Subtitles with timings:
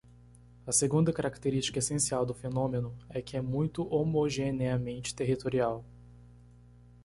[0.65, 5.85] A segunda característica essencial do fenômeno é que é muito homogeneamente territorial.